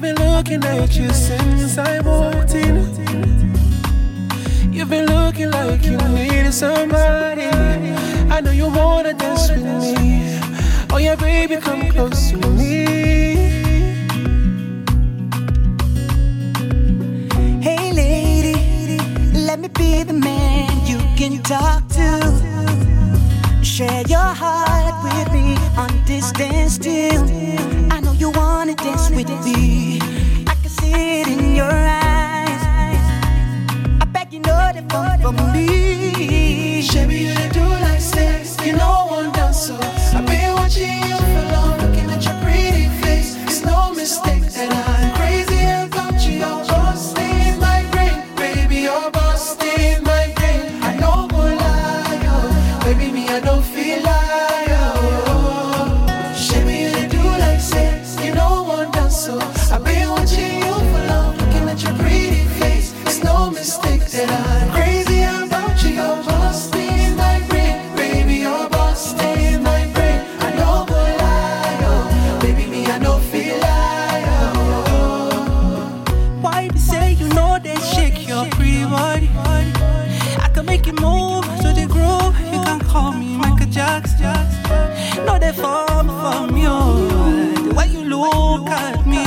been 0.00 0.16
looking 0.16 0.64
at 0.64 0.96
you 0.96 1.08
since 1.10 1.78
I 1.78 2.00
walked 2.00 2.54
in. 2.54 2.76
You've 4.72 4.90
been 4.90 5.06
looking 5.06 5.50
like 5.52 5.84
you 5.84 5.96
needed 5.96 6.52
somebody. 6.52 7.44
I 7.44 8.40
know 8.40 8.50
you 8.50 8.68
wanna 8.68 9.14
dance 9.14 9.50
with 9.50 9.62
me. 9.62 10.40
Oh 10.90 10.96
yeah, 10.96 11.14
baby, 11.14 11.56
come 11.56 11.88
close 11.90 12.30
to 12.30 12.36
me. 12.36 12.86
Hey 17.62 17.92
lady, 17.92 18.56
let 19.46 19.60
me 19.60 19.68
be 19.68 20.02
the 20.02 20.14
man 20.14 20.86
you 20.86 20.98
can 21.16 21.40
talk 21.42 21.86
to. 21.90 22.08
Share 23.62 24.02
your 24.08 24.32
heart 24.42 25.04
with 25.04 25.32
me 25.32 25.56
on 25.76 25.90
distance 26.04 26.74
still. 26.74 27.22
I 27.92 28.00
know 28.00 28.12
you 28.12 28.30
wanna 28.30 28.74
dance 28.74 29.10
with 29.10 29.28
me. 29.44 29.73
I've 39.56 40.26
been 40.26 40.52
watching 40.54 40.98
you 41.08 41.16
for 41.16 41.52
long, 41.52 41.78
looking 41.78 42.10
at 42.10 42.24
your 42.24 42.34
pretty 42.42 42.88
face. 43.02 43.36
It's 43.44 43.64
no 43.64 43.94
mistake 43.94 44.42
that 44.42 44.88
I'm 44.88 44.93
move 81.04 81.44
to 81.62 81.70
the 81.78 81.86
groove. 81.94 82.34
You 82.52 82.60
can 82.66 82.80
call 82.80 83.12
me 83.12 83.36
Michael 83.36 83.70
Jackson. 83.78 84.40
No, 85.26 85.38
they 85.38 85.52
fall 85.52 86.04
from 86.20 86.56
you. 86.64 86.76
The 87.66 87.72
way 87.76 87.88
you 87.94 88.02
look 88.04 88.68
at 88.68 89.06
me 89.06 89.24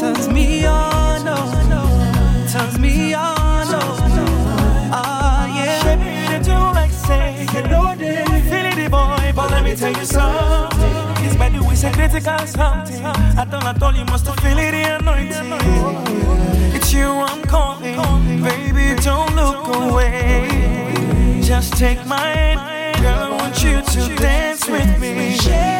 turns 0.00 0.28
me 0.28 0.64
on. 0.66 1.26
Oh, 1.26 2.48
turns 2.52 2.78
me 2.78 3.14
on. 3.14 3.66
Oh, 3.80 4.90
ah, 4.92 5.46
yeah. 5.56 5.84
Baby, 5.86 6.10
you 6.30 6.38
do 6.48 6.56
like 6.78 6.94
say 7.06 7.46
you 7.54 7.62
know 7.70 7.94
they 7.96 8.24
feel 8.50 8.66
it, 8.84 8.90
boy. 8.90 9.32
But 9.34 9.50
let 9.50 9.62
me 9.64 9.74
tell 9.74 9.92
you 9.92 10.04
something. 10.04 10.96
It's 11.24 11.36
better 11.36 11.62
we 11.68 11.74
say 11.74 11.92
critical 11.92 12.46
something. 12.46 13.04
I 13.04 13.44
I 13.70 13.72
told 13.80 13.96
you 13.96 14.04
must 14.06 14.26
feel 14.42 14.58
it, 14.58 14.72
the 14.76 14.82
anointing. 14.98 15.48
It's 16.76 16.92
you 16.92 17.08
I'm 17.30 17.42
calling, 17.42 18.42
baby. 18.42 19.00
Don't 19.02 19.34
look 19.36 19.66
away. 19.76 20.37
Take 21.78 22.04
my 22.06 22.18
hand, 22.18 23.00
girl. 23.00 23.34
I 23.34 23.36
want 23.36 23.62
you 23.62 23.80
to 23.80 24.16
dance 24.16 24.68
with 24.68 25.00
me. 25.00 25.77